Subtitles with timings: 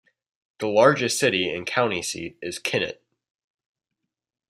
[0.57, 3.03] The largest city and county seat is Kennett.